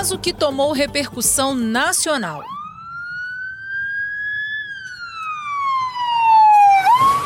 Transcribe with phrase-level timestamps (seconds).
[0.00, 2.42] Caso que tomou repercussão nacional.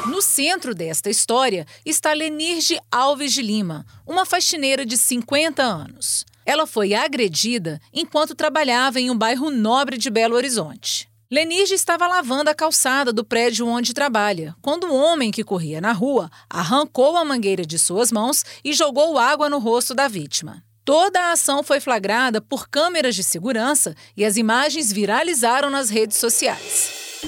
[0.06, 6.24] No centro desta história está Lenirge Alves de Lima, uma faxineira de 50 anos.
[6.44, 11.08] Ela foi agredida enquanto trabalhava em um bairro nobre de Belo Horizonte.
[11.30, 15.92] Lenirge estava lavando a calçada do prédio onde trabalha, quando um homem que corria na
[15.92, 20.60] rua arrancou a mangueira de suas mãos e jogou água no rosto da vítima.
[20.84, 26.18] Toda a ação foi flagrada por câmeras de segurança e as imagens viralizaram nas redes
[26.18, 27.22] sociais.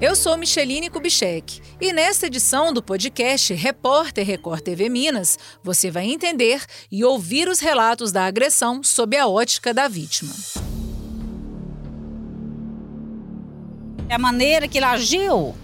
[0.00, 6.06] Eu sou Micheline Kubitschek e nesta edição do podcast Repórter Record TV Minas, você vai
[6.06, 10.32] entender e ouvir os relatos da agressão sob a ótica da vítima.
[14.08, 15.54] A maneira que ele agiu,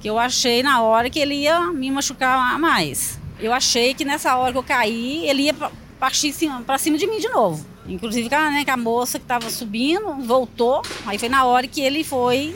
[0.00, 3.19] que eu achei na hora que ele ia me machucar mais.
[3.40, 5.54] Eu achei que nessa hora que eu caí, ele ia
[5.98, 6.34] partir
[6.66, 7.64] para cima de mim de novo.
[7.86, 10.82] Inclusive né, com a moça que estava subindo, voltou.
[11.06, 12.54] Aí foi na hora que ele foi,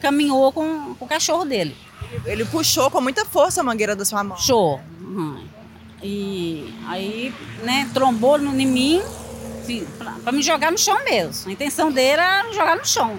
[0.00, 1.76] caminhou com, com o cachorro dele.
[2.24, 4.36] Ele puxou com muita força a mangueira da sua mão.
[4.36, 4.80] Puxou.
[5.00, 5.44] Uhum.
[6.02, 9.02] E aí, né, trombou no, em mim,
[9.60, 9.86] assim,
[10.24, 11.50] para me jogar no chão mesmo.
[11.50, 13.18] A intenção dele era me jogar no chão,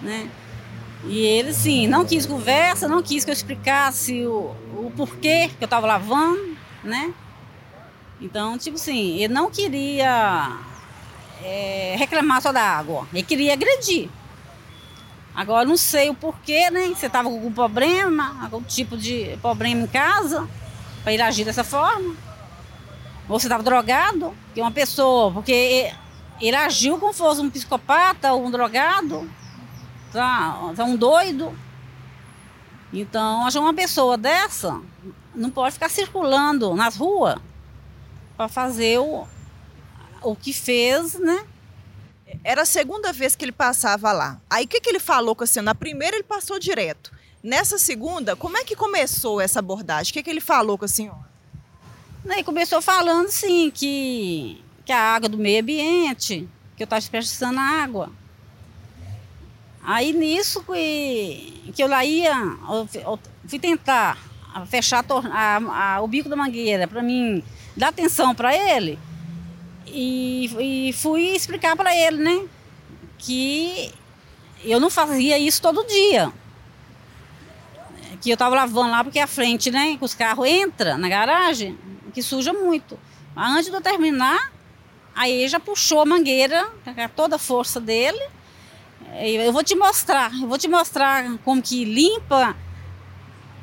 [0.00, 0.28] né?
[1.04, 4.54] E ele, sim, não quis conversa, não quis que eu explicasse o,
[4.88, 7.12] o porquê que eu estava lavando, né?
[8.20, 10.58] Então, tipo assim, ele não queria
[11.42, 14.08] é, reclamar só da água, ele queria agredir.
[15.34, 16.88] Agora, não sei o porquê, né?
[16.88, 20.48] Você estava com algum problema, algum tipo de problema em casa,
[21.04, 22.16] para ele agir dessa forma.
[23.28, 25.92] Ou você estava drogado, que uma pessoa, porque
[26.40, 29.30] ele, agiu como se fosse um psicopata ou um drogado
[30.12, 31.52] tá, tá um doido.
[32.92, 34.80] Então, acho uma pessoa dessa
[35.34, 37.38] não pode ficar circulando nas ruas
[38.36, 39.26] para fazer o,
[40.22, 41.46] o que fez, né?
[42.44, 44.40] Era a segunda vez que ele passava lá.
[44.50, 45.66] Aí o que, que ele falou com a senhora?
[45.66, 47.12] Na primeira ele passou direto.
[47.42, 50.10] Nessa segunda, como é que começou essa abordagem?
[50.10, 51.28] O que, que ele falou com a senhora?
[52.24, 57.58] Ele começou falando, sim, que, que a água do meio ambiente, que eu estava desperdiçando
[57.58, 58.12] água.
[59.88, 62.34] Aí nisso que, que eu lá ia,
[62.94, 64.18] eu fui tentar
[64.66, 67.42] fechar a, a, o bico da mangueira para mim
[67.74, 68.98] dar atenção para ele
[69.86, 72.46] e, e fui explicar para ele, né,
[73.16, 73.90] que
[74.62, 76.30] eu não fazia isso todo dia.
[78.20, 81.78] Que eu estava lavando lá porque a frente, né, que os carros entram na garagem,
[82.12, 82.98] que suja muito.
[83.34, 84.52] Mas antes de eu terminar,
[85.14, 88.20] aí já puxou a mangueira, com toda a força dele,
[89.20, 92.56] eu vou te mostrar, eu vou te mostrar como que limpa,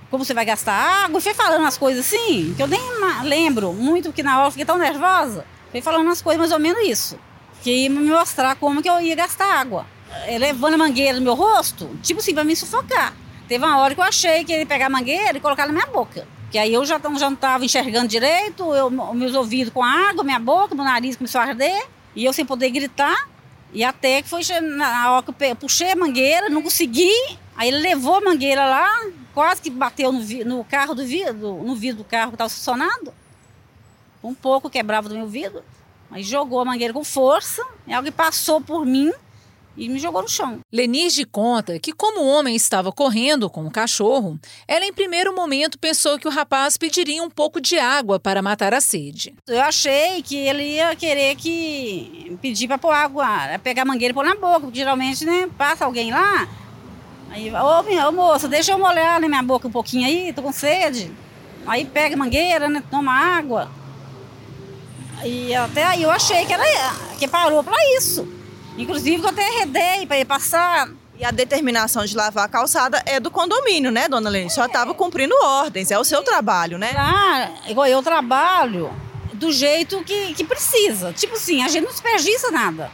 [0.09, 0.73] como você vai gastar
[1.05, 1.19] água.
[1.21, 2.81] Foi falando as coisas assim, que eu nem
[3.23, 5.45] lembro muito, porque na hora eu fiquei tão nervosa.
[5.71, 7.19] Foi falando as coisas mais ou menos isso.
[7.61, 9.85] Que ia me mostrar como que eu ia gastar água.
[10.39, 13.13] Levando a mangueira no meu rosto, tipo assim, para me sufocar.
[13.47, 15.87] Teve uma hora que eu achei que ele pegar a mangueira e colocar na minha
[15.87, 16.27] boca.
[16.51, 20.39] Que aí eu já, já não estava enxergando direito, eu, meus ouvidos com água, minha
[20.39, 21.85] boca, meu nariz começou a arder.
[22.15, 23.27] E eu sem poder gritar.
[23.75, 27.11] E até que foi na hora que eu puxei a mangueira, não consegui.
[27.57, 28.89] Aí ele levou a mangueira lá,
[29.33, 33.13] quase que bateu no, no carro do vidro, no vidro do carro que estava estacionado.
[34.23, 35.61] Um pouco quebrava do meu vidro.
[36.09, 39.11] Aí jogou a mangueira com força, e alguém passou por mim
[39.77, 40.59] e me jogou no chão.
[40.71, 45.77] Lenige conta que, como o homem estava correndo com o cachorro, ela em primeiro momento
[45.77, 49.35] pensou que o rapaz pediria um pouco de água para matar a sede.
[49.47, 53.27] Eu achei que ele ia querer que pedir para pôr água,
[53.63, 56.47] pegar a mangueira e pôr na boca, porque geralmente, né, passa alguém lá,
[57.29, 60.51] aí, ô, ô moça, deixa eu molhar na minha boca um pouquinho aí, tô com
[60.51, 61.11] sede.
[61.67, 63.69] Aí pega a mangueira, né, toma água.
[65.23, 66.63] E até aí eu achei que era
[67.17, 68.27] que parou para isso.
[68.77, 70.89] Inclusive, eu até arredei para ir passar.
[71.17, 74.49] E a determinação de lavar a calçada é do condomínio, né, dona Lene?
[74.49, 76.91] Só estava cumprindo ordens, é o seu trabalho, né?
[76.97, 78.91] Ah, igual eu trabalho
[79.33, 81.13] do jeito que, que precisa.
[81.13, 82.91] Tipo assim, a gente não desperdiça nada,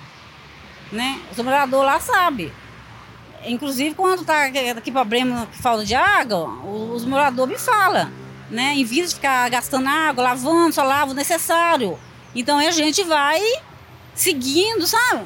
[0.91, 1.19] né?
[1.35, 2.53] O morador lá sabe.
[3.44, 6.47] Inclusive, quando tá aqui problema, falta de água,
[6.94, 8.11] os moradores me falam,
[8.51, 8.73] né?
[8.75, 11.97] Em vez de ficar gastando água, lavando, só lava o necessário.
[12.35, 13.41] Então, a gente vai
[14.13, 15.25] seguindo, sabe?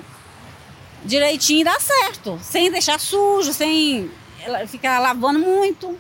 [1.06, 4.10] Direitinho dá certo, sem deixar sujo, sem
[4.68, 5.98] ficar lavando muito.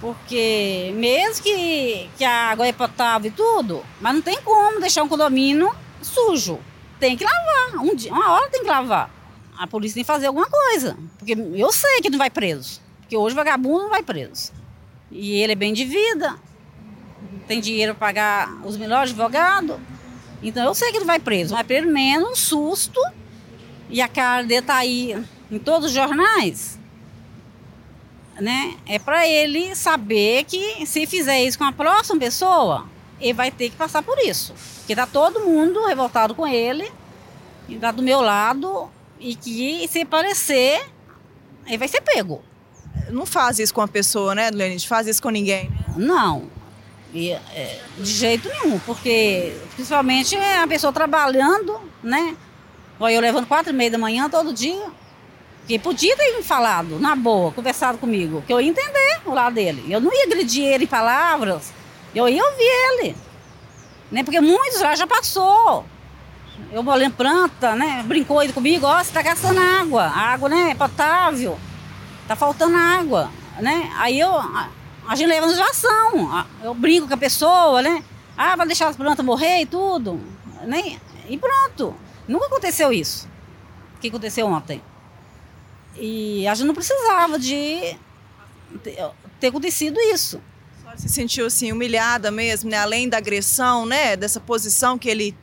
[0.00, 5.02] Porque mesmo que, que a água é potável e tudo, mas não tem como deixar
[5.02, 6.60] um condomínio sujo.
[7.00, 9.10] Tem que lavar, um dia, uma hora tem que lavar.
[9.58, 13.16] A polícia tem que fazer alguma coisa, porque eu sei que não vai preso, porque
[13.16, 14.52] hoje vagabundo não vai preso.
[15.10, 16.38] E ele é bem de vida,
[17.48, 19.76] tem dinheiro para pagar os melhores advogados,
[20.40, 23.00] Então eu sei que ele vai preso, mas pelo menos um susto
[23.88, 25.16] e a cara dele tá aí
[25.50, 26.78] em todos os jornais,
[28.40, 28.76] né?
[28.86, 32.86] É para ele saber que se fizer isso com a próxima pessoa,
[33.20, 34.54] ele vai ter que passar por isso.
[34.78, 36.90] Porque tá todo mundo revoltado com ele,
[37.68, 38.88] e tá do meu lado,
[39.18, 40.86] e que se parecer,
[41.66, 42.42] ele vai ser pego.
[43.10, 44.88] Não faz isso com a pessoa, né, Lenite?
[44.88, 45.68] Faz isso com ninguém.
[45.70, 45.94] Né?
[45.96, 46.50] Não.
[47.12, 52.36] E, é, de jeito nenhum, porque principalmente é a pessoa trabalhando, né?
[53.00, 54.86] Olha, eu levando quatro e meia da manhã todo dia.
[55.66, 59.54] Que podia ter me falado, na boa, conversado comigo, que eu ia entender o lado
[59.54, 59.84] dele.
[59.92, 61.74] Eu não ia agredir ele em palavras,
[62.14, 63.16] eu ia ouvir ele.
[64.10, 64.24] Né?
[64.24, 65.84] Porque muitos lá já passou.
[66.72, 68.02] Eu molhei planta, né?
[68.06, 70.04] Brincou aí comigo, ó, você tá gastando água.
[70.04, 71.58] A água, né, é potável.
[72.26, 73.30] Tá faltando água,
[73.60, 73.92] né?
[73.98, 74.70] Aí eu, a,
[75.06, 76.46] a gente leva legislação.
[76.62, 78.02] Eu brinco com a pessoa, né?
[78.36, 80.18] Ah, vai deixar as plantas morrer e tudo.
[80.62, 80.98] Né?
[81.28, 81.94] E pronto.
[82.28, 83.26] Nunca aconteceu isso.
[83.96, 84.82] O que aconteceu ontem.
[85.96, 87.96] E a gente não precisava de
[88.82, 88.98] ter,
[89.40, 90.40] ter acontecido isso.
[90.76, 92.76] A senhora se sentiu assim humilhada mesmo, né?
[92.76, 94.16] Além da agressão, né?
[94.16, 95.34] Dessa posição que ele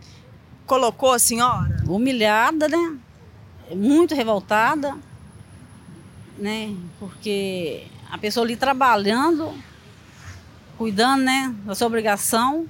[0.66, 1.84] colocou a senhora?
[1.88, 2.98] Humilhada, né?
[3.72, 4.96] Muito revoltada,
[6.38, 6.74] né?
[7.00, 9.54] Porque a pessoa ali trabalhando,
[10.78, 12.68] cuidando, né, da sua obrigação,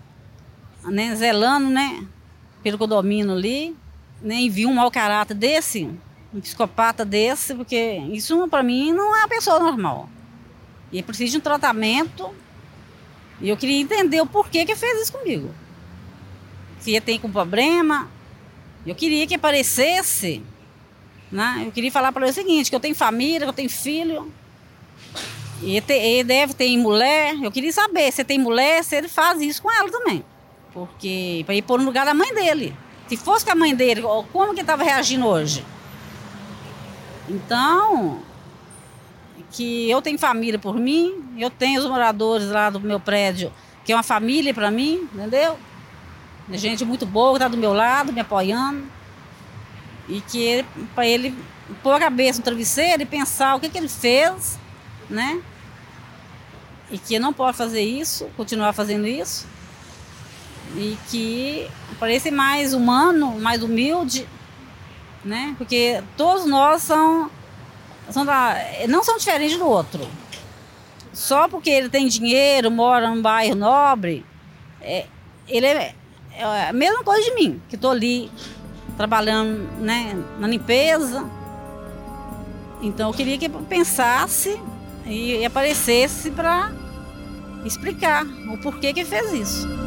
[0.86, 2.06] né, zelando, né,
[2.64, 3.76] pelo condomínio ali,
[4.25, 5.88] né, e viu um mau caráter desse,
[6.33, 7.77] um psicopata desse, porque
[8.12, 10.10] isso para mim não é uma pessoa normal.
[10.92, 12.33] E precisa de um tratamento.
[13.39, 15.54] E eu queria entender o porquê que fez isso comigo.
[16.80, 18.10] Se ele tem com problema,
[18.86, 20.42] eu queria que aparecesse,
[21.31, 21.63] né?
[21.66, 24.31] Eu queria falar para ele o seguinte, que eu tenho família, que eu tenho filho,
[25.62, 27.36] e ele deve ter mulher.
[27.44, 30.24] Eu queria saber se tem mulher, se ele faz isso com ela também.
[30.74, 32.75] Porque para ir pôr no lugar da mãe dele.
[33.07, 35.66] Se fosse com a mãe dele, como que estava reagindo hoje?
[37.30, 38.19] Então,
[39.52, 43.52] que eu tenho família por mim, eu tenho os moradores lá do meu prédio,
[43.84, 45.57] que é uma família para mim, entendeu?
[46.52, 48.84] Gente muito boa que está do meu lado, me apoiando.
[50.07, 50.63] E que
[50.94, 51.36] para ele
[51.81, 54.60] pôr a cabeça no travesseiro e pensar o que, que ele fez
[55.10, 55.42] né?
[56.90, 59.48] E que não pode fazer isso, continuar fazendo isso.
[60.75, 61.69] E que
[62.00, 64.27] parece mais humano, mais humilde,
[65.24, 65.56] né?
[65.57, 67.31] Porque todos nós são,
[68.10, 68.56] são da,
[68.88, 70.07] não são diferentes do outro.
[71.13, 74.25] Só porque ele tem dinheiro, mora num bairro nobre,
[74.81, 75.06] é,
[75.48, 75.95] ele é,
[76.33, 78.30] é a mesma coisa de mim, que estou ali
[78.98, 81.25] trabalhando né, na limpeza.
[82.81, 84.60] Então eu queria que pensasse
[85.06, 86.71] e aparecesse para
[87.63, 89.85] explicar o porquê que fez isso.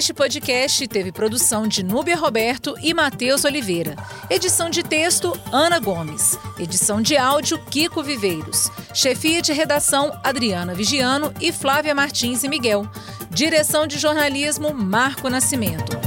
[0.00, 3.96] Este podcast teve produção de Núbia Roberto e Matheus Oliveira.
[4.30, 6.38] Edição de texto, Ana Gomes.
[6.58, 8.70] Edição de áudio, Kiko Viveiros.
[8.94, 12.88] Chefia de redação, Adriana Vigiano e Flávia Martins e Miguel.
[13.28, 15.98] Direção de jornalismo, Marco Nascimento.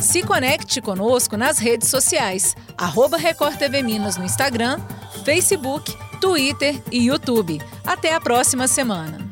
[0.00, 4.78] Se conecte conosco nas redes sociais, arroba Record TV Minas no Instagram,
[5.24, 7.60] Facebook, Twitter e YouTube.
[7.84, 9.27] Até a próxima semana.